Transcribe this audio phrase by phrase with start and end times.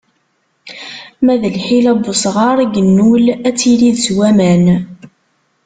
[1.23, 4.65] Ma d lḥila n usɣar i yennul, ad tirid s waman.